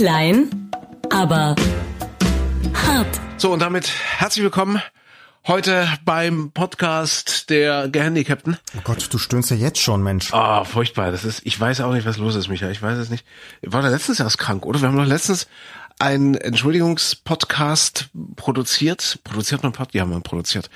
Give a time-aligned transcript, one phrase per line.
[0.00, 0.70] Klein,
[1.10, 1.54] aber
[2.72, 3.20] hart.
[3.36, 4.80] So, und damit herzlich willkommen
[5.46, 8.56] heute beim Podcast der Gehandicapten.
[8.78, 10.32] Oh Gott, du stöhnst ja jetzt schon, Mensch.
[10.32, 11.12] Ah, furchtbar.
[11.12, 12.70] Das ist, ich weiß auch nicht, was los ist, Micha.
[12.70, 13.26] Ich weiß es nicht.
[13.60, 14.80] War da letztens erst krank, oder?
[14.80, 15.48] Wir haben doch letztens
[15.98, 19.18] einen Entschuldigungspodcast produziert.
[19.22, 19.92] Produziert man Pod?
[19.92, 20.70] Ja, man produziert.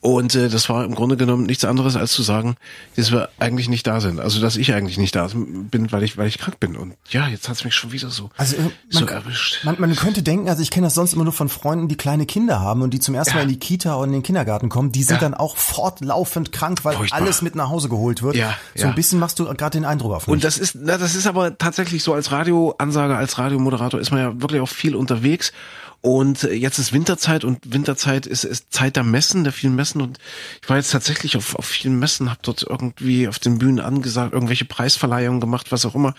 [0.00, 2.56] Und äh, das war im Grunde genommen nichts anderes als zu sagen,
[2.96, 4.20] dass wir eigentlich nicht da sind.
[4.20, 6.76] Also dass ich eigentlich nicht da bin, weil ich, weil ich krank bin.
[6.76, 9.64] Und ja, jetzt hat's mich schon wieder so, Also äh, so man, erwischt.
[9.64, 12.26] man, man könnte denken, also ich kenne das sonst immer nur von Freunden, die kleine
[12.26, 13.36] Kinder haben und die zum ersten Ja.
[13.38, 15.20] Mal in die Kita und in den Kindergarten kommen, die sind Ja.
[15.20, 17.20] dann auch fortlaufend krank, weil Furchtbar.
[17.20, 18.36] alles mit nach Hause geholt wird.
[18.36, 18.88] Ja, so ja.
[18.90, 20.32] ein bisschen machst du gerade den Eindruck auf mich.
[20.34, 24.20] Und das ist, na, das ist aber tatsächlich so als Radioansager, als Radiomoderator ist man
[24.20, 25.52] ja wirklich auch viel unterwegs.
[26.00, 30.00] Und äh, jetzt ist Winterzeit und Winterzeit ist, ist Zeit der Messen, der vielen Messen.
[30.00, 30.18] Und
[30.62, 34.32] ich war jetzt tatsächlich auf, auf vielen Messen, habe dort irgendwie auf den Bühnen angesagt,
[34.32, 36.14] irgendwelche Preisverleihungen gemacht, was auch immer.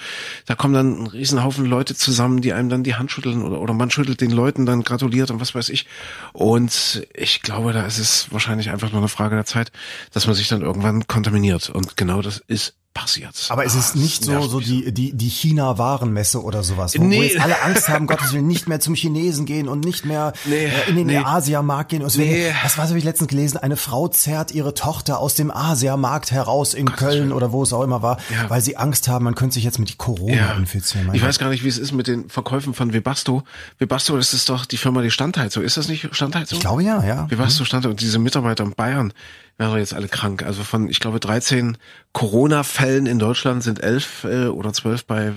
[0.45, 3.73] Da kommen dann ein Riesenhaufen Leute zusammen, die einem dann die Hand schütteln oder, oder
[3.73, 5.85] man schüttelt den Leuten dann gratuliert und was weiß ich.
[6.33, 9.71] Und ich glaube, da ist es wahrscheinlich einfach nur eine Frage der Zeit,
[10.11, 11.69] dass man sich dann irgendwann kontaminiert.
[11.69, 13.47] Und genau das ist passiert.
[13.49, 17.05] aber es ist Ah, nicht so, so die, die, die China-Warenmesse oder sowas, wo, wo
[17.05, 17.23] Nee.
[17.27, 20.65] jetzt alle Angst haben, Gottes Willen, nicht mehr zum Chinesen gehen und nicht mehr Nee,
[20.65, 21.17] äh, in den nee.
[21.17, 22.01] Asiamarkt gehen.
[22.01, 22.51] Und deswegen, Nee.
[22.63, 23.57] Was was habe ich letztens gelesen?
[23.57, 27.83] Eine Frau zerrt ihre Tochter aus dem Asiamarkt heraus in Köln oder wo es auch
[27.83, 28.49] immer war, Ja.
[28.49, 31.07] weil sie Angst haben, man könnte sich jetzt mit Corona infizieren.
[31.07, 33.43] Mein Ich weiß gar nicht, wie es ist mit den Verkäufen von Webasto.
[33.77, 35.63] Webasto, das ist doch die Firma, die Standheizung.
[35.63, 36.57] Ist das nicht Standheizung?
[36.57, 37.29] Ich glaube ja, ja.
[37.29, 37.91] Webasto Standheizung.
[37.91, 39.13] Und diese Mitarbeiter in Bayern
[39.59, 40.43] wären doch jetzt alle krank.
[40.43, 41.77] Also von, ich glaube, 13
[42.13, 45.33] Corona-Fällen in Deutschland sind 11 äh, oder 12 bei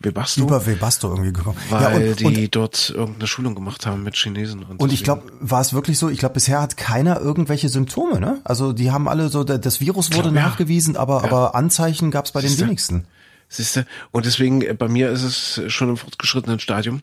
[0.00, 0.42] Webasto.
[0.42, 1.58] Über Webasto irgendwie gekommen.
[1.68, 4.64] weil ja, und, die und, dort irgendeine Schulung gemacht haben mit Chinesen.
[4.64, 8.18] Und, und ich glaube, war es wirklich so, ich glaube, bisher hat keiner irgendwelche Symptome,
[8.18, 8.40] ne?
[8.42, 10.48] Also die haben alle so, das Virus wurde Glaub, ja.
[10.48, 12.64] nachgewiesen, aber, aber Anzeichen gab es bei den Siehste?
[12.64, 13.06] wenigsten.
[13.48, 13.86] Siehste?
[14.10, 17.02] Und deswegen, äh, bei mir ist es schon im fortgeschrittenen Stadium.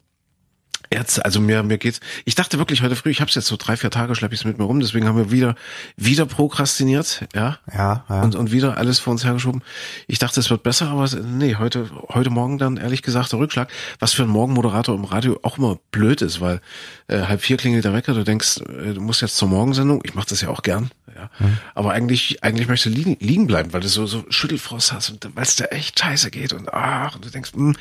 [0.92, 2.00] Jetzt, also mir, mir geht's.
[2.26, 4.42] Ich dachte wirklich heute früh, ich habe es jetzt so drei, vier Tage, schleppe ich
[4.42, 5.56] es mit mir rum, deswegen haben wir wieder,
[5.98, 7.60] wieder prokrastiniert, ja.
[7.72, 8.22] Ja, ja.
[8.24, 9.62] Und, und wieder alles vor uns hergeschoben.
[10.08, 13.70] Ich dachte, es wird besser, aber nee, heute, heute Morgen dann ehrlich gesagt der Rückschlag,
[14.00, 16.60] was für ein Morgenmoderator im Radio auch immer blöd ist, weil
[17.08, 20.16] äh, halb vier klingelt der Wecker, du denkst, äh, du musst jetzt zur Morgensendung, ich
[20.16, 21.30] mache das ja auch gern, ja.
[21.76, 25.30] Aber eigentlich, eigentlich möchtest du liegen, liegen bleiben, weil du so, so Schüttelfrost hast und
[25.36, 27.76] weil es dir echt scheiße geht und ach, und du denkst, hm,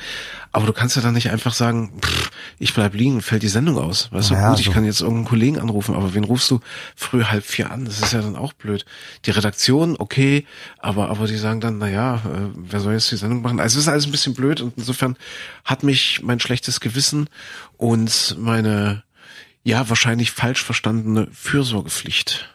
[0.51, 3.77] aber du kannst ja dann nicht einfach sagen, pff, ich bleib liegen, fällt die Sendung
[3.77, 4.11] aus.
[4.11, 4.71] Weißt du, Ja, gut, ich so.
[4.71, 6.59] kann jetzt irgendeinen Kollegen anrufen, aber wen rufst du
[6.95, 7.85] früh halb vier an?
[7.85, 8.85] Das ist ja dann auch blöd.
[9.25, 10.45] Die Redaktion, okay,
[10.79, 13.59] aber, aber die sagen dann, na ja, äh, wer soll jetzt die Sendung machen?
[13.59, 15.15] Also es ist alles ein bisschen blöd und insofern
[15.65, 17.29] hat mich mein schlechtes Gewissen
[17.77, 19.03] und meine,
[19.63, 22.49] ja, wahrscheinlich falsch verstandene Fürsorgepflicht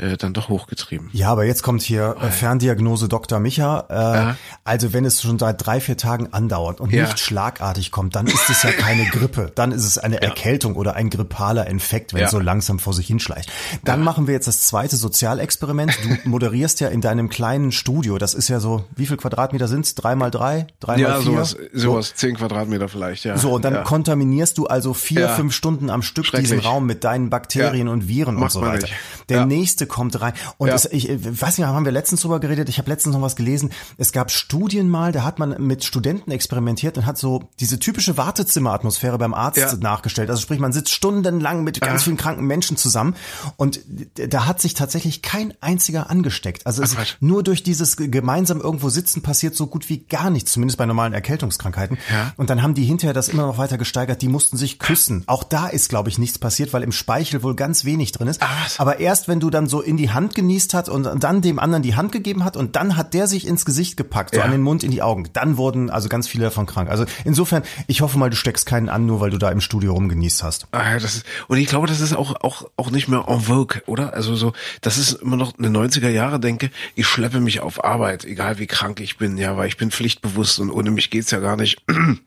[0.00, 1.10] äh, dann doch hochgetrieben.
[1.12, 3.38] Ja, aber jetzt kommt hier äh, Ferndiagnose Dr.
[3.40, 3.86] Micha.
[3.88, 4.36] Äh, Ja.
[4.64, 7.04] Also wenn es schon seit drei, vier Tagen andauert und Ja.
[7.04, 9.52] nicht schlagartig kommt, dann ist es ja keine Grippe.
[9.54, 12.26] Dann ist es eine Erkältung oder ein grippaler Infekt, wenn Ja.
[12.26, 13.50] es so langsam vor sich hinschleicht.
[13.84, 15.98] Dann machen wir jetzt das zweite Sozialexperiment.
[16.02, 18.18] Du moderierst ja in deinem kleinen Studio.
[18.18, 19.94] Das ist ja so, wie viel Quadratmeter sind's?
[19.94, 20.66] Drei mal drei?
[20.80, 21.24] Drei mal Ja, vier?
[21.44, 23.36] sowas, sowas, zehn Quadratmeter vielleicht, ja.
[23.36, 23.82] So, und dann ja.
[23.82, 25.28] kontaminierst du also vier, Ja.
[25.28, 27.92] fünf Stunden am Stück diesen Raum mit deinen Bakterien Ja.
[27.92, 28.88] und Viren und Macht so man weiter.
[29.28, 29.46] Der Ja.
[29.46, 30.32] nächste kommt rein.
[30.56, 30.74] Und Ja.
[30.74, 32.68] es, ich, ich weiß nicht, haben wir letztens drüber geredet?
[32.70, 33.70] Ich habe letztens noch was gelesen.
[33.98, 38.16] Es gab Studien mal, da hat man mit Studenten experimentiert und hat so diese typische
[38.16, 39.74] Wartezimmeratmosphäre beim Arzt Ja.
[39.76, 40.30] nachgestellt.
[40.30, 42.04] Also sprich, man sitzt stundenlang mit ganz Ja.
[42.04, 43.14] vielen kranken Menschen zusammen
[43.56, 43.80] und
[44.14, 46.66] da hat sich tatsächlich kein einziger angesteckt.
[46.66, 50.52] Also es, Ach, nur durch dieses gemeinsam irgendwo sitzen passiert so gut wie gar nichts,
[50.52, 51.98] zumindest bei normalen Erkältungskrankheiten.
[52.36, 54.22] Und dann haben die hinterher das immer noch weiter gesteigert.
[54.22, 55.24] Die mussten sich küssen.
[55.26, 58.40] Auch da ist, glaube ich, nichts passiert, weil im Speichel wohl ganz wenig drin ist.
[58.40, 58.78] Was?
[58.78, 61.82] Aber erst wenn du dann so in die Hand genießt hat und dann dem anderen
[61.82, 64.44] die Hand gegeben hat und dann hat der sich ins Gesicht gepackt, so Ja.
[64.44, 65.28] an den Mund, in die Augen.
[65.32, 66.90] Dann wurden also ganz viele davon krank.
[66.90, 69.94] Also insofern, ich hoffe mal, du steckst keinen an, nur weil du da im Studio
[69.94, 70.66] rumgenießt hast.
[70.72, 73.80] Ah, das ist, und ich glaube, das ist auch, auch, auch nicht mehr en vogue,
[73.86, 74.12] oder?
[74.12, 78.24] Also so, das ist immer noch eine 90er Jahre denke, ich schleppe mich auf Arbeit,
[78.24, 81.38] egal wie krank ich bin, ja, weil ich bin pflichtbewusst und ohne mich geht's ja
[81.40, 81.82] gar nicht.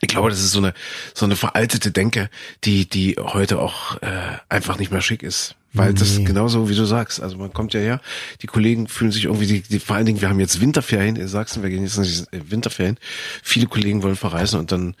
[0.00, 0.74] Ich glaube, das ist so eine,
[1.12, 2.30] so eine veraltete Denke,
[2.62, 4.06] die, die heute auch äh,
[4.48, 5.56] einfach nicht mehr schick ist.
[5.74, 6.24] Weil das Nee.
[6.24, 7.20] genauso wie du sagst.
[7.20, 8.00] Also man kommt ja her,
[8.40, 11.28] die Kollegen fühlen sich irgendwie, die, die, vor allen Dingen, wir haben jetzt Winterferien in
[11.28, 12.96] Sachsen, wir gehen jetzt in die Winterferien.
[13.42, 14.94] Viele Kollegen wollen verreisen und dann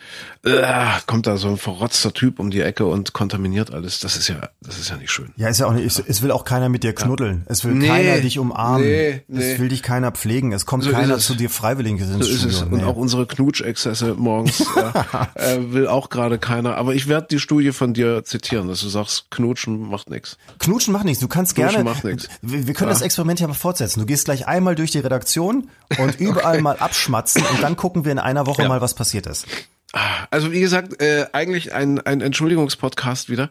[0.44, 0.62] äh,
[1.06, 4.00] kommt da so ein verrotzter Typ um die Ecke und kontaminiert alles.
[4.00, 5.32] Das ist ja, das ist ja nicht schön.
[5.36, 7.44] Ja, ist ja auch nicht, es, es will auch keiner mit dir knuddeln.
[7.46, 8.86] Es will Nee, keiner dich umarmen.
[8.86, 9.52] nee, nee.
[9.52, 10.52] Es will dich keiner pflegen.
[10.52, 11.26] Es kommt So ist keiner es.
[11.26, 12.48] zu dir freiwillig ins So ist Studio.
[12.48, 12.62] es.
[12.62, 12.84] Und Nee.
[12.84, 16.76] auch unsere Knutschexzesse morgens ja, äh, will auch gerade keiner.
[16.76, 20.36] Aber ich werde die Studie von dir zitieren, dass du sagst, Knutschen macht nichts.
[20.58, 21.20] Knutschen macht nichts.
[21.20, 21.90] Du kannst Knutschen gerne.
[21.90, 22.28] macht nix.
[22.42, 22.94] Wir, wir können Ja.
[22.94, 24.00] das Experiment ja mal fortsetzen.
[24.00, 25.68] Du gehst gleich einmal durch die Redaktion
[25.98, 28.68] und überall mal abschmatzen und dann gucken wir in einer Woche Ja.
[28.68, 29.46] mal, was passiert ist.
[30.30, 33.48] Also wie gesagt, äh, eigentlich ein, ein Entschuldigungspodcast wieder,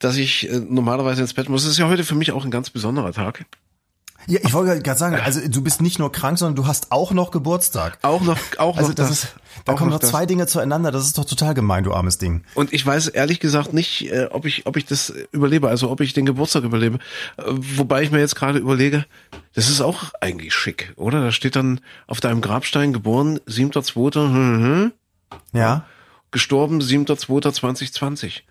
[0.00, 1.62] dass ich äh, normalerweise ins Bett muss.
[1.62, 3.46] Das ist ja heute für mich auch ein ganz besonderer Tag.
[4.26, 7.12] Ja, ich wollte gerade sagen, also du bist nicht nur krank, sondern du hast auch
[7.12, 7.98] noch Geburtstag.
[8.02, 9.24] Auch noch, auch Also noch das, das.
[9.24, 9.34] ist,
[9.64, 10.90] da kommen noch noch zwei Dinge zueinander.
[10.92, 12.44] Das ist doch total gemein, du armes Ding.
[12.54, 16.00] Und ich weiß ehrlich gesagt nicht, äh, ob ich, ob ich das überlebe, also ob
[16.00, 16.98] ich den Geburtstag überlebe.
[17.36, 19.04] Äh, wobei ich mir jetzt gerade überlege,
[19.54, 21.20] das ist auch eigentlich schick, oder?
[21.20, 24.92] Da steht dann auf deinem Grabstein geboren, 7.2., hm, hm,
[25.52, 25.84] Ja.
[26.30, 28.42] gestorben, 7.2.2020.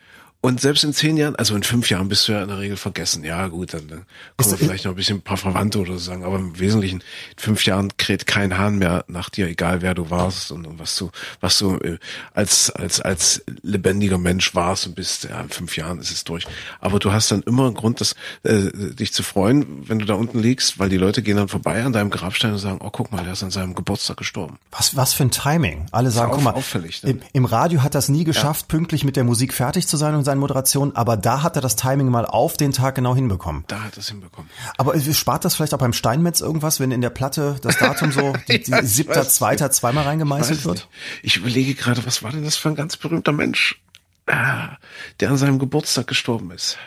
[0.43, 2.75] Und selbst in zehn Jahren, also in fünf Jahren bist du ja in der Regel
[2.75, 3.23] vergessen.
[3.23, 4.05] Ja, gut, dann, dann
[4.37, 7.37] kommen vielleicht noch ein bisschen ein paar Verwandte oder so sagen, aber im Wesentlichen, in
[7.37, 10.95] fünf Jahren kräht kein Hahn mehr nach dir, egal wer du warst und, und was
[10.95, 11.11] du,
[11.41, 11.99] was du äh,
[12.33, 15.25] als, als, als lebendiger Mensch warst und bist.
[15.25, 16.47] Ja, in fünf Jahren ist es durch.
[16.79, 20.15] Aber du hast dann immer einen Grund, das, äh, dich zu freuen, wenn du da
[20.15, 23.11] unten liegst, weil die Leute gehen dann vorbei an deinem Grabstein und sagen, oh, guck
[23.11, 24.57] mal, der ist an seinem Geburtstag gestorben.
[24.71, 25.85] Was, was für ein Timing.
[25.91, 27.11] Alle sagen, guck mal, auffällig, ne?
[27.11, 30.30] im, im Radio hat das nie geschafft, pünktlich mit der Musik fertig zu sein und
[30.31, 33.65] seinen Moderationen, aber da hat er das Timing mal auf den Tag genau hinbekommen.
[33.67, 34.49] Da hat er es hinbekommen.
[34.77, 38.11] Aber äh, spart das vielleicht auch beim Steinmetz irgendwas, wenn in der Platte das Datum
[38.11, 40.75] so Ja, ich siebter, zweiter zweimal Weiß reingemeißelt es wird?
[40.77, 40.89] nicht.
[41.23, 43.81] Ich überlege gerade, was war denn das für ein ganz berühmter Mensch,
[44.27, 44.77] ah,
[45.19, 46.77] der an seinem Geburtstag gestorben ist.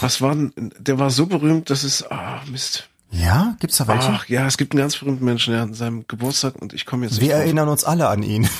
[0.00, 2.89] Was war denn, der war so berühmt, dass es, ah, Mist.
[3.12, 4.08] Ja, gibt's da welche?
[4.08, 7.06] Ach ja, es gibt einen ganz berühmten Menschen, der an seinem Geburtstag und ich komme
[7.06, 8.48] jetzt Wir erinnern uns alle an ihn.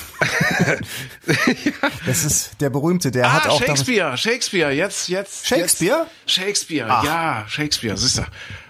[2.06, 5.46] Das ist der berühmte, der hat Ah, auch damals- Shakespeare, Shakespeare, jetzt, jetzt.
[5.46, 6.06] Shakespeare?
[6.24, 6.32] Jetzt.
[6.34, 8.22] Shakespeare, ja, Shakespeare, siehst du.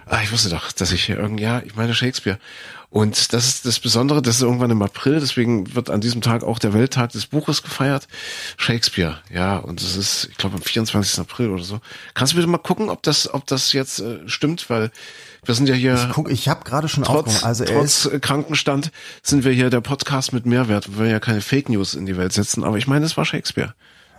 [0.06, 2.38] Ah, ich wusste doch, dass ich hier irgend, ja, ich meine Shakespeare.
[2.90, 6.42] Und das ist das Besondere, das ist irgendwann im April, deswegen wird an diesem Tag
[6.42, 8.08] auch der Welttag des Buches gefeiert.
[8.56, 11.20] Shakespeare, ja, und das ist, ich glaube, am 24.
[11.20, 11.80] April oder so.
[12.14, 14.90] Kannst du bitte mal gucken, ob das, ob das jetzt äh, stimmt, weil
[15.44, 17.44] wir sind ja hier Guck, ich habe gerade schon trotz.
[17.44, 18.90] Also er trotz Krankenstand
[19.22, 22.32] sind wir hier der Podcast mit Mehrwert, wir ja keine Fake News in die Welt
[22.32, 23.72] setzen, aber ich meine, es war Shakespeare.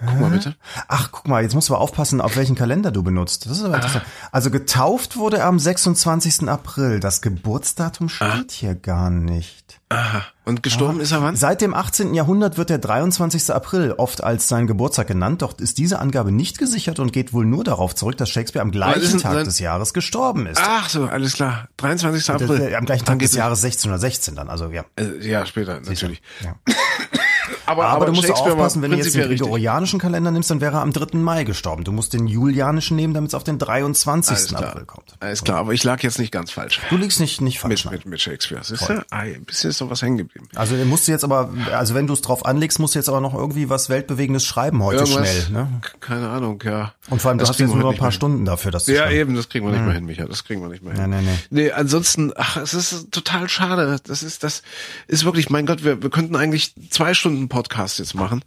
[0.06, 0.56] Guck mal bitte.
[0.88, 3.46] Ach, guck mal, jetzt musst du aber aufpassen, auf welchen Kalender du benutzt.
[3.46, 4.04] Das ist aber interessant.
[4.32, 6.50] Also getauft wurde er am 26.
[6.50, 7.00] April.
[7.00, 9.80] Das Geburtsdatum steht hier gar nicht.
[9.90, 10.24] Aha.
[10.46, 11.36] Und gestorben ist er wann?
[11.36, 12.14] Seit dem 18.
[12.14, 13.54] Jahrhundert wird der 23.
[13.54, 17.46] April oft als sein Geburtstag genannt, doch ist diese Angabe nicht gesichert und geht wohl
[17.46, 20.60] nur darauf zurück, dass Shakespeare am gleichen Tag sein- des Jahres gestorben ist.
[20.64, 21.68] Ach so, alles klar.
[21.78, 22.26] 23.
[22.26, 22.62] Das- April.
[22.62, 24.86] äh, am gleichen Tag des Jahres 1616 dann, also ja.
[24.96, 26.22] Äh, ja, später, natürlich.
[26.44, 26.56] ja.
[27.66, 30.82] Aber, Aber, du musst aufpassen, wenn du jetzt den gregorianischen Kalender nimmst, dann wäre er
[30.82, 31.18] am 3.
[31.18, 31.84] Mai gestorben.
[31.84, 34.32] Du musst den julianischen nehmen, damit es auf den 23.
[34.32, 34.64] Alles klar.
[34.64, 35.14] April kommt.
[35.20, 36.80] Alles klar, aber ich lag jetzt nicht ganz falsch.
[36.90, 37.86] Du liegst nicht, nicht falsch.
[37.86, 37.94] Mit, nein.
[38.04, 38.64] mit, mit Shakespeare.
[38.64, 39.06] Siehst du?
[39.10, 40.48] Ah, ein bisschen ist doch was hängen geblieben.
[40.56, 43.22] Also musst du jetzt aber, also wenn du es drauf anlegst, musst du jetzt aber
[43.22, 45.50] noch irgendwie was Weltbewegendes schreiben heute schnell.
[45.50, 45.82] Ne?
[46.00, 46.94] Keine Ahnung, ja.
[47.10, 48.86] Und vor allem, du Das hast kriegen jetzt nur noch ein paar Stunden dafür, dass
[48.86, 48.94] du.
[48.94, 49.16] Ja, schreibst.
[49.18, 50.26] eben, das kriegen wir nicht mehr hin, Micha.
[50.26, 51.10] Das kriegen wir nicht mehr hin.
[51.10, 51.64] Nee, nee, nee.
[51.64, 53.98] Nee, ansonsten, ach, es ist total schade.
[54.06, 54.64] Das ist, das
[55.08, 58.44] ist wirklich, mein Gott, wir, wir könnten eigentlich zwei Stunden Podcast jetzt machen,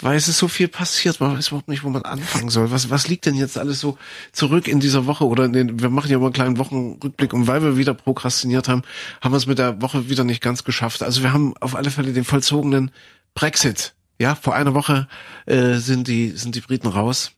[0.00, 1.20] weil es ist so viel passiert.
[1.20, 2.70] Man weiß überhaupt nicht, wo man anfangen soll.
[2.70, 3.96] Was, was liegt denn jetzt alles so
[4.32, 5.26] zurück in dieser Woche?
[5.26, 8.68] Oder in den, wir machen ja mal einen kleinen Wochenrückblick und weil wir wieder prokrastiniert
[8.68, 8.82] haben,
[9.22, 11.02] haben wir es mit der Woche wieder nicht ganz geschafft.
[11.02, 12.90] Also wir haben auf alle Fälle den vollzogenen
[13.34, 13.94] Brexit.
[14.18, 15.08] Ja, vor einer Woche
[15.46, 17.32] äh, sind die sind die Briten raus.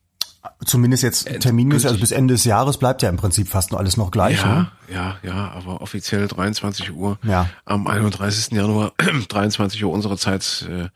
[0.64, 3.96] Zumindest jetzt terminmäßig, also bis Ende des Jahres bleibt ja im Prinzip fast nur alles
[3.96, 4.40] noch gleich.
[4.40, 4.70] Ja, Ne?
[4.92, 7.18] ja, ja, aber offiziell 23 Uhr.
[7.22, 7.48] Ja.
[7.64, 8.52] Am 31.
[8.52, 8.92] Januar,
[9.28, 10.88] 23 Uhr unserer Zeit, äh,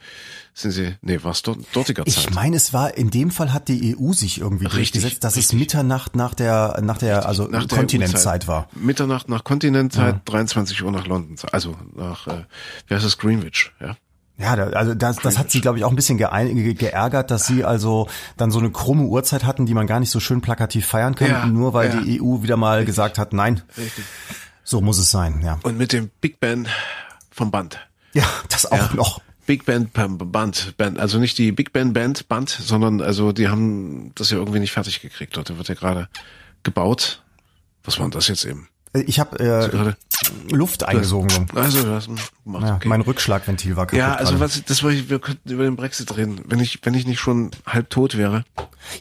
[0.54, 2.14] sind sie, nee, was dort, dortiger Zeit.
[2.16, 5.34] Ich meine, es war, in dem Fall hat die EU sich irgendwie Richtig, durchgesetzt, dass
[5.34, 5.58] es richtig.
[5.60, 8.68] Mitternacht nach der, nach der, also Nach Kontinentzeit war.
[8.74, 12.44] Mitternacht nach Kontinentzeit, 23 Uhr nach London, also nach, äh,
[12.86, 13.96] wie heißt das, Greenwich, ja.
[14.38, 18.08] Ja, also das, das hat sie, glaube ich, auch ein bisschen geärgert, dass sie also
[18.36, 21.28] dann so eine krumme Uhrzeit hatten, die man gar nicht so schön plakativ feiern kann,
[21.28, 22.00] Ja, nur weil ja.
[22.00, 24.04] die EU wieder mal gesagt hat, nein, Richtig.
[24.62, 25.58] so muss es sein, ja.
[25.64, 26.68] Und mit dem Big Band
[27.32, 27.80] vom Band.
[28.12, 29.20] Ja, das auch noch.
[29.46, 33.48] Big Band Band, Band, Band, also nicht die Big Band Band Band, sondern also die
[33.48, 35.36] haben das ja irgendwie nicht fertig gekriegt.
[35.36, 36.08] Dort wird ja gerade
[36.62, 37.22] gebaut.
[37.82, 38.68] Was war denn das jetzt eben?
[38.92, 39.94] Ich habe äh.
[40.50, 41.28] Luft eingesogen.
[41.52, 41.58] so.
[41.60, 42.06] Also, du hast
[42.44, 42.64] gemacht.
[42.66, 42.88] Ja, okay.
[42.88, 43.98] Mein Rückschlagventil war kaputt.
[43.98, 44.44] Ja, also gerade.
[44.46, 47.20] was, das war, ich- wir könnten über den Brexit reden, wenn ich, wenn ich nicht
[47.20, 48.44] schon halb tot wäre.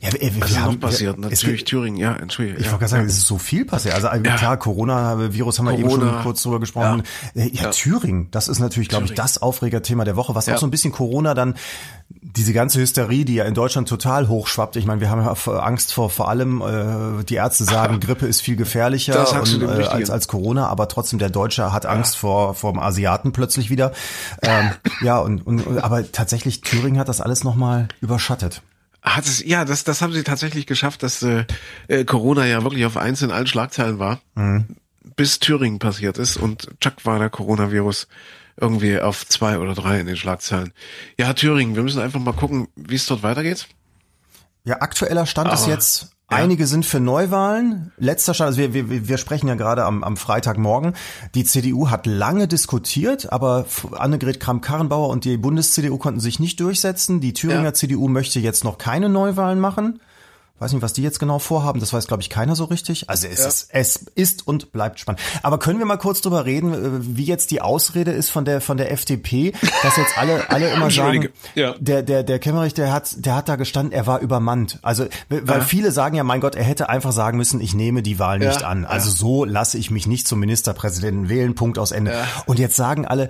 [0.02, 1.18] ja, wir, wir Was ist haben, noch passiert?
[1.18, 2.58] Natürlich gibt- Thüringen, ja, entschuldige.
[2.60, 3.10] Ich ja, wollte gerade sagen, ja.
[3.10, 3.96] es ist so viel passiert.
[3.96, 6.14] Also äh, klar, Corona-Virus haben wir eben Corona.
[6.14, 7.04] schon kurz drüber gesprochen.
[7.34, 10.56] Ja, ja, Thüringen, das ist natürlich, glaube ich, das Aufregerthema der Woche, was Ja.
[10.56, 11.56] auch so ein bisschen Corona dann,
[12.38, 14.76] diese ganze Hysterie, die ja in Deutschland total hochschwappt.
[14.76, 18.42] Ich meine, wir haben ja Angst vor vor allem, äh, die Ärzte sagen, Grippe ist
[18.42, 22.72] viel gefährlicher und, äh, als, als Corona, aber trotzdem der Deutsche hat Angst vor, vor
[22.72, 23.92] dem Asiaten plötzlich wieder.
[24.42, 28.62] Ähm, ja, und, und, und, aber tatsächlich, Thüringen hat das alles nochmal überschattet.
[29.02, 31.46] Hat es, ja, das, das haben sie tatsächlich geschafft, dass äh,
[31.88, 34.76] äh, Corona ja wirklich auf eins in allen Schlagzeilen war, Mhm.
[35.16, 38.08] bis Thüringen passiert ist und Chuck war der Coronavirus
[38.60, 40.74] irgendwie auf zwei oder drei in den Schlagzeilen.
[41.18, 43.68] Ja, Thüringen, wir müssen einfach mal gucken, wie es dort weitergeht.
[44.64, 46.38] Ja, aktueller Stand ist Aber, jetzt, ja.
[46.38, 47.94] einige sind für Neuwahlen.
[47.98, 50.94] Letzter Stand, also wir, wir, wir sprechen ja gerade am, am Freitagmorgen.
[51.36, 57.22] Die CDU hat lange diskutiert, aber Annegret Kramp-Karrenbauer und die Bundes-CDU konnten sich nicht durchsetzen.
[57.22, 57.74] Die Thüringer Ja.
[57.74, 60.02] CDU möchte jetzt noch keine Neuwahlen machen.
[60.60, 61.80] Weiß nicht, was die jetzt genau vorhaben.
[61.80, 63.10] Das weiß, glaube ich, keiner so richtig.
[63.10, 65.22] Also es, ist, es ist und bleibt spannend.
[65.44, 68.60] Aber können wir mal kurz drüber reden, äh, wie jetzt die Ausrede ist von der
[68.62, 71.30] von der FDP, dass jetzt alle alle immer sagen.
[71.56, 71.76] Ja.
[71.80, 74.80] der der der Kemmerich, der hat der hat da gestanden, er war übermannt.
[74.82, 75.62] Also weil Ja.
[75.62, 78.62] viele sagen ja, mein Gott, er hätte einfach sagen müssen, ich nehme die Wahl nicht
[78.62, 78.86] Ja, an.
[78.86, 79.16] Also ja.
[79.16, 81.54] so lasse ich mich nicht zum Ministerpräsidenten wählen.
[81.56, 82.14] Punkt aus Ende.
[82.48, 83.30] Und jetzt sagen alle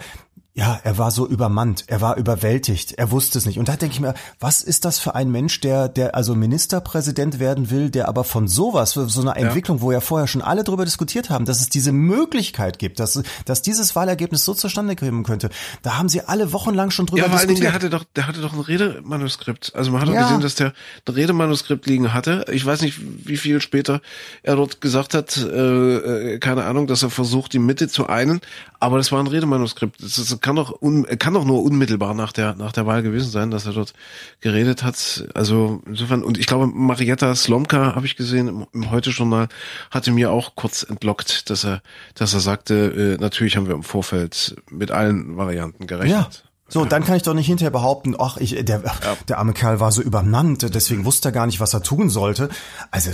[0.58, 3.60] ja, er war so übermannt, er war überwältigt, er wusste es nicht.
[3.60, 7.38] Und da denke ich mir, was ist das für ein Mensch, der, der also Ministerpräsident
[7.38, 10.84] werden will, der aber von sowas, so einer Entwicklung, wo ja vorher schon alle drüber
[10.84, 15.52] diskutiert haben, dass es diese Möglichkeit gibt, dass, dass dieses Wahlergebnis so zustande kommen könnte.
[15.84, 17.64] Da haben sie alle wochenlang schon drüber Ja, Dingen, diskutiert.
[17.64, 19.74] der hatte doch, der hatte doch ein Redemanuskript.
[19.76, 20.24] Also man hat doch Ja.
[20.24, 20.74] gesehen, dass der
[21.08, 22.46] ein Redemanuskript liegen hatte.
[22.52, 24.02] Ich weiß nicht, wie viel später
[24.42, 28.42] er dort gesagt hat, äh, äh, keine Ahnung, dass er versucht, die Mitte zu einen.
[28.80, 30.02] Aber das war ein Redemanuskript.
[30.02, 30.80] Das, ist, kann doch
[31.20, 33.94] kann doch nur unmittelbar nach der nach der Wahl gewesen sein, dass er dort
[34.42, 35.28] geredet hat.
[35.34, 39.48] Also insofern und ich glaube, Marietta Slomka habe ich gesehen im, im Heute-Journal
[39.92, 41.82] hatte mir auch kurz entblockt, dass er
[42.16, 46.44] dass er sagte, äh, natürlich haben wir im Vorfeld mit allen Varianten gerechnet.
[46.44, 46.47] Ja.
[46.70, 48.82] So, dann kann ich doch nicht hinterher behaupten, ach, ich, der,
[49.30, 52.50] der arme Kerl war so übermannt, deswegen wusste er gar nicht, was er tun sollte.
[52.92, 53.14] Also äh,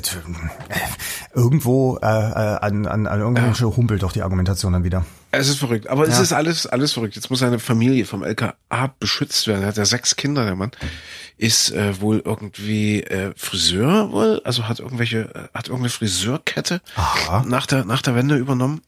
[1.33, 5.05] irgendwo äh, äh, an, an, an irgendeiner Stelle humpelt doch die Argumentation dann wieder.
[5.31, 6.21] Es ist verrückt, aber es Ja.
[6.21, 7.15] ist alles, alles verrückt.
[7.15, 8.55] Jetzt muss seine Familie vom LKA
[8.99, 9.61] beschützt werden.
[9.63, 10.71] Er hat ja sechs Kinder, der Mann.
[11.37, 17.43] Ist äh, wohl irgendwie äh, Friseur wohl, also hat irgendwelche, äh, hat irgendeine Friseurkette Aha.
[17.47, 18.81] nach der, nach der Wende übernommen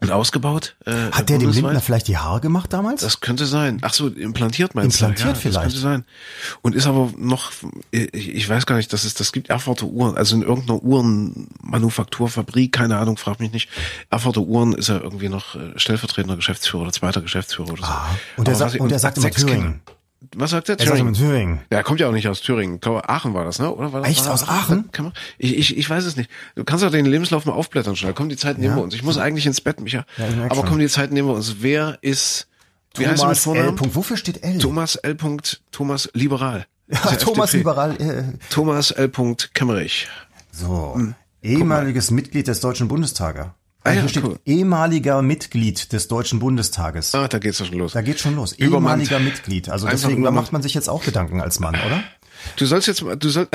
[0.00, 0.76] und ausgebaut.
[0.84, 1.64] Äh, Hat der dem bundesweit.
[1.64, 3.00] Lindner vielleicht die Haare gemacht damals?
[3.00, 3.78] Das könnte sein.
[3.82, 5.32] Ach so, implantiert meinst Implantiert du?
[5.32, 5.56] Ja, vielleicht.
[5.56, 6.04] Das könnte sein.
[6.62, 7.52] Und ist aber noch,
[7.90, 12.72] ich, ich weiß gar nicht, dass es, das gibt Erfurter Uhren, also in irgendeiner Uhrenmanufakturfabrik,
[12.72, 13.68] keine Ahnung, frag mich nicht.
[14.10, 17.88] Erfurter Uhren ist er irgendwie noch äh, stellvertretender Geschäftsführer oder zweiter Geschäftsführer oder so.
[17.88, 19.80] Ah, und er sagt- und er sagt immer Thüringen.
[20.34, 20.78] Was sagt er?
[20.78, 21.60] er sagt Thüringen.
[21.70, 22.76] Ja, er kommt ja auch nicht aus Thüringen.
[22.76, 23.70] Ich glaube, Aachen war das, ne?
[23.72, 24.24] Oder war das Echt?
[24.26, 24.88] war Aus Aachen?
[24.98, 26.30] Man, ich, ich, ich weiß es nicht.
[26.54, 28.14] Du kannst auch den Lebenslauf mal aufblättern schnell.
[28.14, 28.76] Komm, die Zeit nehmen Ja.
[28.76, 28.94] wir uns.
[28.94, 30.04] Ich muss eigentlich ins Bett, Micha.
[30.16, 30.66] Ja, aber schon.
[30.66, 31.56] komm, die Zeit nehmen wir uns.
[31.60, 32.48] Wer ist,
[32.96, 33.42] wie heißt er mit Thomas L.
[33.42, 33.76] Vornamen?
[33.76, 33.94] Punkt.
[33.94, 34.58] Wofür steht L?
[34.58, 35.16] Thomas L.
[35.70, 36.66] Thomas Liberal.
[36.88, 37.56] ja, Thomas FDP.
[37.58, 38.00] Liberal.
[38.00, 39.10] Äh, Thomas L.
[39.54, 40.08] Kemmerich.
[40.50, 40.94] so.
[40.94, 41.14] Hm.
[41.42, 43.46] Ehemaliges Mitglied des Deutschen Bundestages.
[43.86, 44.38] Ah ja, Hier steht cool.
[44.44, 47.14] ehemaliger Mitglied des Deutschen Bundestages.
[47.14, 47.92] Ah, da geht's schon los.
[47.92, 48.52] Da geht schon los.
[48.52, 49.68] Ehemaliger Mitglied.
[49.68, 52.02] Also Einfach deswegen, da macht man sich jetzt auch Gedanken als Mann, oder?
[52.56, 53.50] Du sollst jetzt mal, du sollst,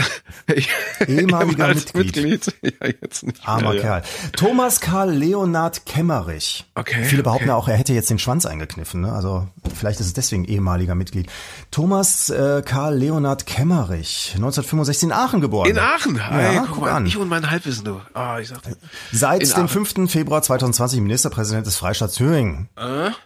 [1.08, 2.54] Ehemaliger als Mitglied.
[2.62, 3.48] Ja, jetzt nicht.
[3.48, 3.82] Armer ja, ja.
[3.82, 4.04] Kerl.
[4.34, 6.66] Thomas Karl Leonhard Kemmerich.
[6.76, 7.58] Okay, Viele behaupten okay.
[7.58, 9.02] auch, er hätte jetzt den Schwanz eingekniffen.
[9.02, 9.12] Ne?
[9.12, 11.28] Also vielleicht ist es deswegen ehemaliger Mitglied.
[11.72, 15.70] Thomas äh, Karl Leonhard Kemmerich, 1965 in Aachen geboren.
[15.70, 16.18] In Aachen.
[16.18, 17.06] Hey, Ja, guck, guck mal, an.
[17.06, 18.00] Ich und mein Halbwissen, du.
[18.14, 18.78] Ah, ich sagte.
[19.12, 19.68] Seit dem Aachen.
[19.68, 20.12] 5.
[20.12, 22.70] Februar 2020 Ministerpräsident des Freistaats Thüringen.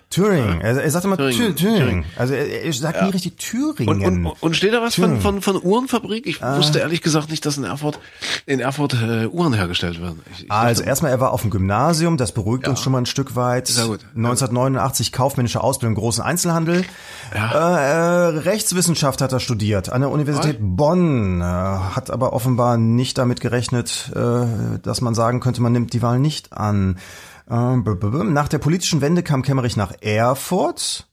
[0.10, 0.62] Thüringen.
[0.62, 1.38] Er, er sagt immer Thüringen.
[1.38, 1.56] Thüringen.
[1.58, 1.80] Thüringen.
[1.80, 2.06] Thüringen.
[2.16, 3.90] Also er, er sagt nie richtig Thüringen.
[3.90, 5.42] Und, und, und steht da was von, Thüringen.
[5.42, 6.26] von, von Uhrenfabrik?
[6.28, 6.58] Ich Ah.
[6.58, 8.00] wusste ehrlich gesagt nicht, dass in Erfurt,
[8.46, 10.22] in Erfurt äh, Uhren hergestellt werden.
[10.34, 13.00] Ich, ich Also dachte, erstmal, er war auf dem Gymnasium, das beruhigt uns schon mal
[13.00, 13.68] ein Stück weit.
[13.68, 14.02] Sehr gut.
[14.16, 16.86] 1989 kaufmännische Ausbildung im großen Einzelhandel.
[17.34, 23.18] Äh, äh, Rechtswissenschaft hat er studiert an der Universität Bonn, äh, hat aber offenbar nicht
[23.18, 26.98] damit gerechnet, äh, dass man sagen könnte, man nimmt die Wahl nicht an.
[27.48, 31.08] Nach der politischen Wende kam Kemmerich nach Erfurt.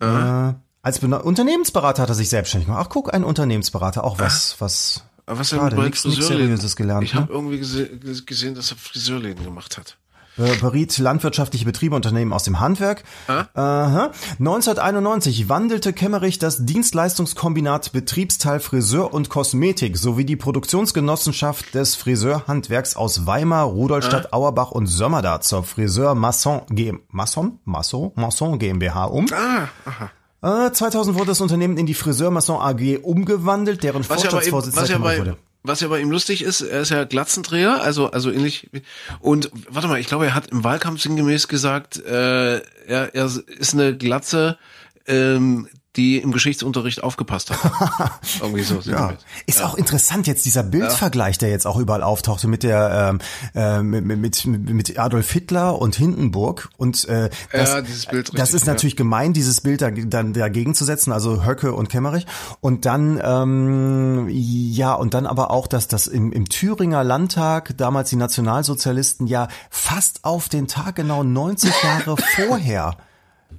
[0.00, 0.52] Äh,
[0.86, 2.86] als Bena- Unternehmensberater hat er sich selbstständig gemacht.
[2.86, 6.46] Ach guck, ein Unternehmensberater, auch was, was Aber was denn schade, bei nichts nichts Friseurläden?
[6.56, 7.02] Seriöses gelernt.
[7.02, 7.22] Ich ne?
[7.22, 7.88] habe irgendwie gese
[8.24, 9.98] gesehen, dass er Friseurläden gemacht hat.
[10.38, 13.02] Äh, beriet landwirtschaftliche Betriebe Unternehmen aus dem Handwerk.
[13.26, 14.12] Aha.
[14.38, 23.26] 1991 wandelte Kemmerich das Dienstleistungskombinat Betriebsteil Friseur und Kosmetik sowie die Produktionsgenossenschaft des Friseurhandwerks aus
[23.26, 27.58] Weimar, Rudolstadt, Auerbach und Sömmerda zur Friseur Masson, G Masson?
[27.64, 28.12] Masson?
[28.14, 29.26] Masson GmbH um.
[29.32, 30.10] Ah, aha.
[30.42, 34.90] Äh, 2000 wurde das Unternehmen in die Friseur Masson AG umgewandelt, deren ja, Vorstandsvorsitzender was,
[34.90, 35.36] ja wurde.
[35.62, 38.68] was ja bei ihm lustig ist, er ist ja Glatzenträger, also also ähnlich.
[38.72, 38.82] wie-
[39.20, 43.24] Und warte mal, ich glaube, er hat im Wahlkampf sinngemäß gesagt, äh, er, er
[43.58, 44.58] ist eine Glatze,
[45.06, 48.12] ähm, die im Geschichtsunterricht aufgepasst hat.
[48.40, 48.80] Irgendwie so.
[48.80, 49.14] Ja.
[49.46, 53.20] Ist auch interessant jetzt dieser Bildvergleich, der jetzt auch überall auftauchte mit der ähm,
[53.54, 58.34] äh, mit, mit, mit, Adolf Hitler und Hindenburg und äh, das, Ja, dieses Bild, das
[58.34, 58.72] richtig, ist ja.
[58.72, 62.26] natürlich gemein, dieses Bild da, dann dagegen zu setzen, also Höcke und Kemmerich
[62.60, 68.10] und dann ähm, ja und dann aber auch, dass das im, im Thüringer Landtag damals
[68.10, 72.96] die Nationalsozialisten ja fast auf den Tag genau 90 Jahre vorher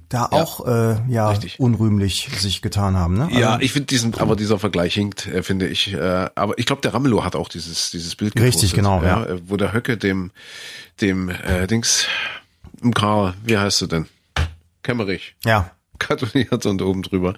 [0.08, 1.60] da auch äh, ja richtig.
[1.60, 3.14] unrühmlich sich getan haben.
[3.14, 3.28] Ne?
[3.32, 5.92] Ja, Also, ich finde diesen, aber dieser Vergleich hinkt, äh, finde ich.
[5.92, 9.24] Äh, aber ich glaube, der Ramelow hat auch dieses dieses Bild Richtig, genau, ja.
[9.24, 10.30] äh, Wo der Höcke dem
[11.00, 12.06] dem äh, Dings
[12.82, 14.06] im Karl, wie heißt du denn?
[14.82, 15.34] Kemmerich.
[15.44, 15.70] ja.
[15.98, 17.34] Gratuliert und oben drüber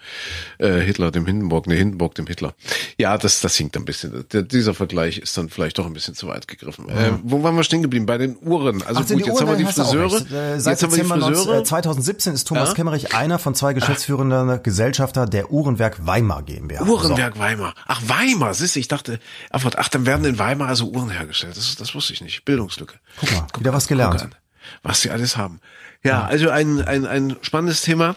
[0.59, 2.55] äh, Hitler dem Hindenburg, ne Hindenburg dem Hitler.
[2.99, 4.25] Ja, das das hinkt ein bisschen.
[4.33, 6.89] Der, dieser Vergleich ist dann vielleicht doch ein bisschen zu weit gegriffen.
[6.89, 8.07] Äh, wo waren wir stehen geblieben?
[8.07, 8.83] Bei den Uhren.
[8.83, 10.17] Also Ach, gut, jetzt haben wir die Friseure.
[10.17, 11.61] Äh, Seit Jetzt haben wir die Dezember 19, Friseure.
[11.61, 12.75] äh, 2017 ist Thomas Ja?
[12.75, 16.83] Kemmerich einer von zwei geschäftsführenden Gesellschafter der Uhrenwerk Weimar GmbH.
[16.85, 17.75] Uhrenwerk Weimar.
[17.87, 21.57] Ach, Weimar, siehst du, ich dachte, ach, dann werden in Weimar also Uhren hergestellt.
[21.57, 22.45] Das, das wusste ich nicht.
[22.45, 22.95] Bildungslücke.
[23.19, 24.15] Guck mal, wieder was gelernt.
[24.21, 24.35] Guck an,
[24.83, 25.61] was sie alles haben.
[26.03, 28.17] Ja, also ein, ein, ein spannendes Thema,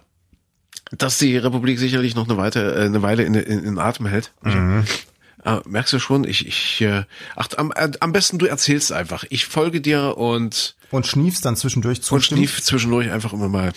[0.92, 4.32] das die Republik sicherlich noch eine, Weite, äh, eine Weile in, in, in Atem hält.
[4.44, 4.86] Mhm.
[5.46, 7.04] Äh, merkst du schon, ich, ich, äh,
[7.36, 9.26] ach, am, äh, am besten du erzählst einfach.
[9.30, 10.76] Ich folge dir und.
[10.90, 12.40] Und schniefst dann zwischendurch und zustimmen.
[12.40, 13.74] schnief zwischendurch einfach immer mal.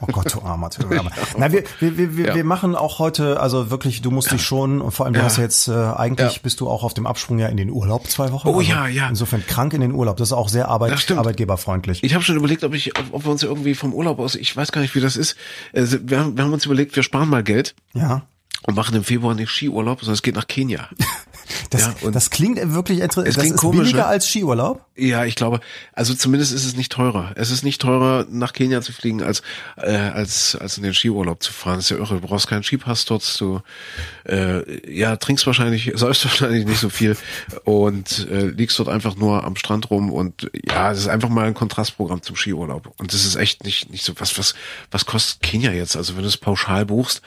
[0.00, 1.10] Oh Gott, du armer, du armer.
[1.38, 2.34] Na, wir, wir, wir, wir, Ja.
[2.34, 5.38] wir machen auch heute, also wirklich, du musst dich schon, und vor allem du hast
[5.38, 8.32] ja jetzt, äh, eigentlich bist du auch auf dem Absprung ja in den Urlaub zwei
[8.32, 8.48] Wochen.
[8.48, 9.08] Oh also ja, ja.
[9.08, 10.16] Insofern krank in den Urlaub.
[10.16, 12.02] Das ist auch sehr Arbeit, arbeitgeberfreundlich.
[12.04, 14.56] Ich habe schon überlegt, ob ich, ob, ob wir uns irgendwie vom Urlaub aus, ich
[14.56, 15.36] weiß gar nicht, wie das ist.
[15.72, 18.22] Äh, wir, haben, wir haben uns überlegt, wir sparen mal Geld ja.
[18.66, 20.88] Und machen im Februar nicht Skiurlaub, sondern es geht nach Kenia.
[21.70, 23.28] Das, Ja, und- das klingt wirklich interessant.
[23.28, 24.06] Es Das klingt ist komisch, billiger ne?
[24.06, 24.84] als Skiurlaub?
[24.96, 25.60] Ja, ich glaube,
[25.92, 27.32] also zumindest ist es nicht teurer.
[27.36, 29.42] Es ist nicht teurer, nach Kenia zu fliegen, als
[29.76, 31.76] äh, als als in den Skiurlaub zu fahren.
[31.76, 32.20] Das ist ja irre.
[32.20, 33.40] Du brauchst keinen Skipass dort.
[33.40, 33.60] Du
[34.24, 37.16] äh, ja trinkst wahrscheinlich, säufst wahrscheinlich nicht so viel
[37.64, 41.46] und äh, liegst dort einfach nur am Strand rum und ja, es ist einfach mal
[41.46, 42.92] ein Kontrastprogramm zum Skiurlaub.
[42.98, 44.54] Und das ist echt nicht nicht so was was
[44.90, 45.96] was kostet Kenia jetzt?
[45.96, 47.22] Also wenn du es pauschal buchst,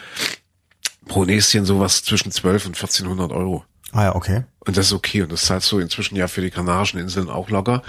[1.09, 3.65] pro Näschen sowas zwischen 12 und 1400 Euro.
[3.91, 4.45] Ah ja, okay.
[4.59, 5.23] Und das ist okay.
[5.23, 7.81] Und das zahlst du inzwischen ja für die Kanarischen Inseln auch locker.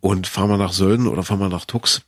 [0.00, 2.02] Und fahr mal nach Sölden oder fahr mal nach Tux,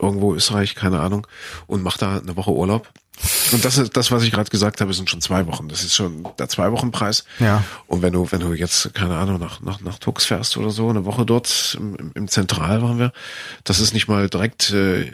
[0.00, 1.26] irgendwo Österreich, keine Ahnung,
[1.68, 2.90] und mach da eine Woche Urlaub.
[3.52, 5.68] Und das ist das, was ich gerade gesagt habe, sind schon zwei Wochen.
[5.68, 7.24] Das ist schon der zwei Wochen Preis.
[7.38, 7.64] Ja.
[7.86, 10.88] Und wenn du, wenn du jetzt, keine Ahnung, nach, nach, nach Tux fährst oder so,
[10.90, 13.12] eine Woche dort im, im- Zentral waren wir,
[13.64, 15.10] das ist nicht mal direkt, äh,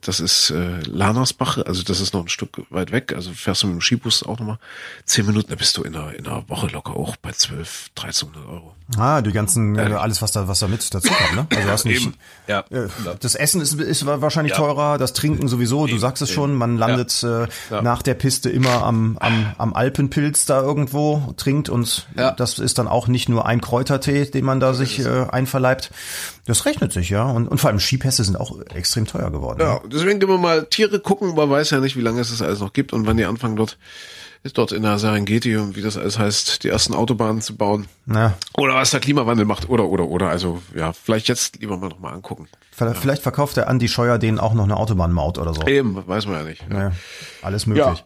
[0.00, 3.12] das ist äh, Lanersbach, also das ist noch ein Stück weit weg.
[3.14, 4.58] Also fährst du mit dem Skibus auch nochmal
[5.04, 8.48] zehn Minuten, da bist du in einer, in einer Woche locker auch bei 12, 1300
[8.48, 8.74] Euro.
[8.98, 11.46] Ah, die ganzen, äh, alles, was da, was da mit dazu kommt, ne?
[11.50, 12.10] Also du hast nicht,
[12.46, 12.64] ja.
[12.70, 12.88] äh,
[13.20, 14.58] das Essen ist, ist wahrscheinlich Ja.
[14.58, 17.82] teurer, das Trinken sowieso, du Eben, sagst es schon, man landet äh, Ja.
[17.82, 22.32] nach der Piste immer am, am, am Alpenpilz da irgendwo, trinkt und Ja.
[22.32, 25.90] das ist dann auch nicht nur ein Kräutertee, den man da sich äh, einverleibt.
[26.46, 27.24] Das rechnet sich, ja.
[27.24, 29.60] Und, und vor allem Skipässe sind auch extrem teuer geworden.
[29.60, 29.80] Ja, ne?
[29.92, 32.60] deswegen gehen wir mal Tiere gucken, man weiß ja nicht, wie lange es das alles
[32.60, 33.78] noch gibt und wann die anfangen dort,
[34.42, 37.86] ist dort in der Serengeti und wie das alles heißt, die ersten Autobahnen zu bauen.
[38.06, 40.28] Na, Oder was der Klimawandel macht, oder, oder, oder.
[40.28, 42.48] Also, ja, vielleicht jetzt lieber mal nochmal angucken.
[42.72, 45.62] vielleicht vielleicht verkauft der Andi Scheuer denen auch noch eine Autobahnmaut oder so.
[45.66, 46.64] Eben, weiß man ja nicht.
[46.70, 46.92] Ja,
[47.42, 48.04] alles möglich.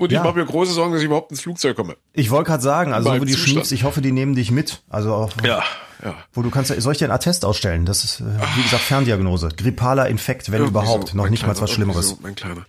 [0.00, 0.20] Und Ja.
[0.20, 1.96] ich mache mir große Sorgen, dass ich überhaupt ins Flugzeug komme.
[2.14, 3.48] Ich wollte gerade sagen, also wo die Zustand.
[3.50, 4.82] schniefst, ich hoffe, die nehmen dich mit.
[4.88, 5.62] Also auch, Ja,
[6.02, 6.14] ja.
[6.32, 7.84] wo du kannst, soll ich dir einen Attest ausstellen?
[7.84, 8.24] Das ist, äh,
[8.56, 9.50] wie gesagt, Ferndiagnose.
[9.56, 11.08] Grippaler Infekt, wenn Irgendwie überhaupt.
[11.08, 12.08] so, noch nicht mal was Schlimmeres.
[12.08, 12.64] So, mein Kleiner.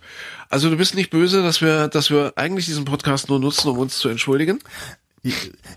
[0.50, 3.78] Also du bist nicht böse, dass wir, dass wir eigentlich diesen Podcast nur nutzen, um
[3.78, 4.58] uns zu entschuldigen.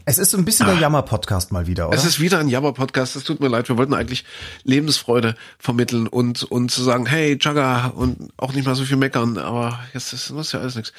[0.05, 1.95] Es ist so ein bisschen der Jammer-Podcast mal wieder, oder?
[1.95, 3.69] Es ist wieder ein Jammer-Podcast, es tut mir leid.
[3.69, 4.25] Wir wollten eigentlich
[4.63, 9.37] Lebensfreude vermitteln und, und zu sagen, hey, Jagger, und auch nicht mal so viel meckern,
[9.37, 10.93] aber jetzt ist das ist ja alles nichts.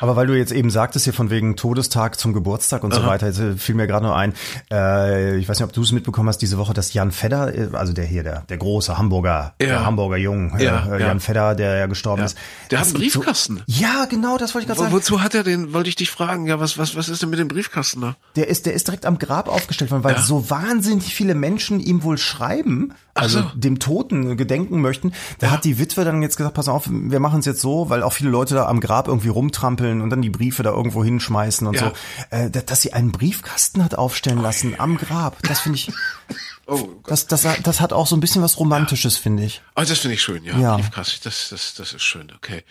[0.00, 3.28] Aber weil du jetzt eben sagtest hier von wegen Todestag zum Geburtstag und so weiter,
[3.28, 4.34] äh, fiel mir gerade nur ein,
[4.72, 7.68] äh, ich weiß nicht, ob du es mitbekommen hast, diese Woche, dass Jan Fedder, äh,
[7.72, 9.66] also der hier, der, der große Hamburger, Ja.
[9.66, 11.06] der Hamburger Jung, Ja, äh, ja.
[11.08, 12.36] Jan Fedder, der ja gestorben ist.
[12.70, 13.62] Der hat einen Briefkasten.
[13.66, 14.94] Ja, genau, das wollte ich gerade Wo, sagen.
[14.94, 17.38] wozu hat er den, wollte ich dich fragen, ja, was, was, was ist denn mit
[17.38, 18.16] dem Briefkasten da?
[18.36, 22.02] Der ist, der ist direkt am Grab aufgestellt worden, weil so wahnsinnig viele Menschen ihm
[22.02, 23.46] wohl schreiben, also so.
[23.54, 25.12] dem Toten gedenken möchten.
[25.38, 28.02] Da hat die Witwe dann jetzt gesagt, pass auf, wir machen es jetzt so, weil
[28.02, 31.66] auch viele Leute da am Grab irgendwie rumtrampeln und dann die Briefe da irgendwo hinschmeißen
[31.66, 31.92] und Ja.
[32.30, 35.36] so, äh, da- dass sie einen Briefkasten hat aufstellen lassen am Grab.
[35.42, 35.92] Das finde ich,
[36.68, 37.04] Oh Gott.
[37.06, 39.62] das, das, das hat auch so ein bisschen was Romantisches, finde ich.
[39.76, 40.58] Oh, das finde ich schön, ja.
[40.58, 40.74] Ja.
[40.76, 42.64] Briefkasten, das, das, das ist schön, okay.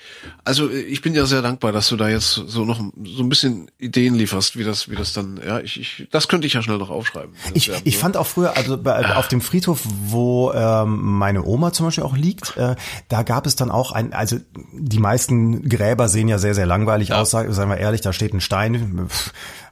[0.44, 3.30] Also äh, ich bin ja sehr dankbar, dass du da jetzt so noch so ein
[3.30, 6.62] bisschen Ideen lieferst, wie das, wie das dann, ja, ich, ich, das könnte ich ja
[6.62, 7.34] schnell noch aufschreiben.
[7.54, 8.02] Ich, wär ich so.
[8.02, 12.18] fand auch früher, also bei, auf dem Friedhof, wo ähm, meine Oma zum Beispiel auch
[12.18, 12.76] liegt, äh,
[13.08, 14.38] da gab es dann auch ein, also
[14.74, 18.34] die meisten Gräber sehen ja sehr, sehr langweilig aus, sag- seien wir ehrlich, da steht
[18.34, 19.08] ein Stein.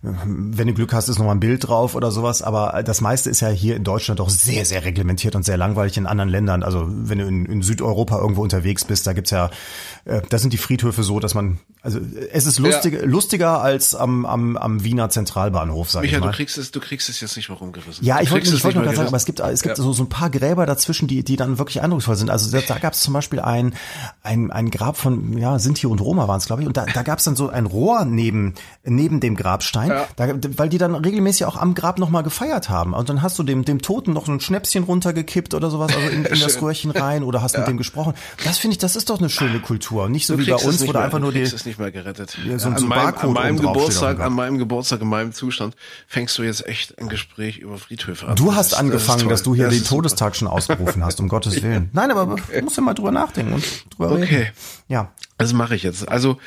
[0.01, 3.29] Wenn du Glück hast, ist noch mal ein Bild drauf oder sowas, aber das meiste
[3.29, 6.63] ist ja hier in Deutschland doch sehr, sehr reglementiert und sehr langweilig in anderen Ländern.
[6.63, 9.49] Also wenn du in, in Südeuropa irgendwo unterwegs bist, da gibt's ja,
[10.05, 11.99] äh, da sind die Friedhöfe so, dass man Also
[12.31, 13.05] es ist lustig, ja.
[13.05, 16.31] lustiger als am, am, am Wiener Zentralbahnhof, sag Micha, ich mal.
[16.31, 18.05] du kriegst es, du kriegst es jetzt nicht mehr rumgerissen.
[18.05, 19.83] Ja, ich wollte ich wollte nur gerade sagen, aber es gibt es gibt ja.
[19.83, 22.29] so, so ein paar Gräber dazwischen, die die dann wirklich eindrucksvoll sind.
[22.29, 23.73] Also da, da gab es zum Beispiel ein,
[24.21, 27.03] ein ein Grab von ja Sinti und Roma waren es, glaube ich, und da, da
[27.03, 30.05] gab es dann so ein Rohr neben neben dem Grabstein, ja.
[30.15, 32.93] da, weil die dann regelmäßig auch am Grab nochmal gefeiert haben.
[32.93, 36.07] Und dann hast du dem dem Toten noch so ein Schnäpschen runtergekippt oder sowas, also
[36.09, 37.59] in, in das Röhrchen rein oder hast ja.
[37.59, 38.13] mit dem gesprochen.
[38.43, 40.85] Das finde ich, das ist doch eine schöne Kultur, nicht so du wie bei uns,
[40.87, 42.37] wo da einfach nur die nicht mal gerettet.
[42.45, 45.75] Ja, so, ja, so an, meinem, an meinem Geburtstag, an meinem Geburtstag, in meinem Zustand,
[46.07, 48.35] fängst du jetzt echt ein Gespräch über Friedhöfe an.
[48.35, 51.27] Du hast das angefangen, das dass du hier das den Todestag schon ausgerufen hast, um
[51.33, 51.89] Gottes Willen.
[51.93, 52.59] Nein, aber okay.
[52.59, 54.23] du musst ja mal drüber nachdenken und drüber okay.
[54.23, 54.33] reden.
[54.33, 54.51] Okay.
[54.87, 55.11] Ja.
[55.37, 56.07] Das mache ich jetzt.
[56.07, 56.37] Also,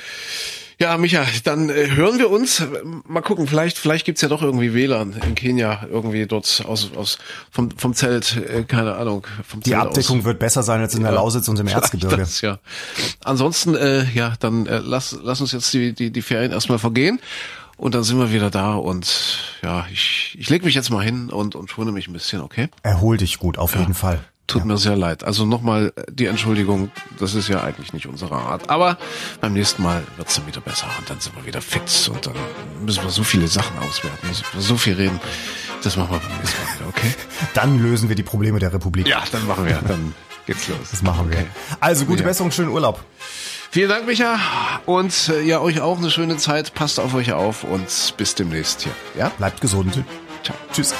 [0.78, 2.62] ja, Micha, dann äh, hören wir uns.
[3.06, 7.18] Mal gucken, vielleicht, vielleicht gibt's ja doch irgendwie WLAN in Kenia, irgendwie dort aus, aus
[7.50, 9.26] vom, vom Zelt, äh, keine Ahnung.
[9.46, 10.24] Vom Die Zelt Abdeckung aus.
[10.24, 12.18] wird besser sein als in der Lausitz und im Erzgebirge.
[12.18, 12.58] Das, ja.
[13.24, 17.20] Ansonsten, äh, ja, dann äh, lass, lass uns jetzt die, die, die Ferien erstmal vergehen.
[17.78, 21.28] Und dann sind wir wieder da und ja, ich, ich leg mich jetzt mal hin
[21.28, 22.70] und, und schone mich ein bisschen, okay?
[22.82, 23.80] Erhol dich gut, auf ja.
[23.80, 24.24] jeden Fall.
[24.46, 24.66] Tut ja.
[24.66, 25.24] mir sehr leid.
[25.24, 28.70] Also nochmal die Entschuldigung, das ist ja eigentlich nicht unsere Art.
[28.70, 28.96] Aber
[29.40, 32.34] beim nächsten Mal wird's dann wieder besser und dann sind wir wieder fix und dann
[32.84, 35.20] müssen wir so viele Sachen auswerten, müssen wir so viel reden.
[35.82, 37.14] Das machen wir beim nächsten Mal wieder, okay?
[37.54, 39.06] Dann lösen wir die Probleme der Republik.
[39.06, 40.14] Ja, dann machen wir, dann
[40.46, 40.78] geht's los.
[40.90, 41.38] Das machen wir.
[41.38, 41.46] Okay.
[41.80, 42.28] Also gute ja.
[42.28, 43.04] Besserung, schönen Urlaub.
[43.70, 44.38] Vielen Dank, Micha.
[44.86, 46.74] Und äh, ja, euch auch eine schöne Zeit.
[46.74, 48.92] Passt auf euch auf und bis demnächst hier.
[49.18, 49.28] Ja?
[49.36, 50.02] Bleibt gesund.
[50.42, 50.56] Ciao.
[50.72, 50.94] Tschüss.